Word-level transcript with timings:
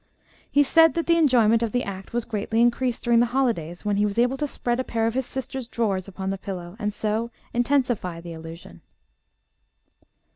He 0.49 0.63
said 0.63 0.95
that 0.95 1.05
the 1.05 1.17
enjoyment 1.19 1.61
of 1.61 1.71
the 1.73 1.83
act 1.83 2.11
was 2.11 2.25
greatly 2.25 2.59
increased 2.59 3.03
during 3.03 3.19
the 3.19 3.27
holidays, 3.37 3.85
when 3.85 3.97
he 3.97 4.05
was 4.07 4.17
able 4.17 4.35
to 4.37 4.47
spread 4.47 4.79
a 4.79 4.83
pair 4.83 5.05
of 5.05 5.13
his 5.13 5.27
sister's 5.27 5.67
drawers 5.67 6.07
upon 6.07 6.31
the 6.31 6.39
pillow, 6.39 6.75
and 6.79 6.91
so 6.91 7.29
intensify 7.53 8.19
the 8.19 8.33
illusion. 8.33 8.81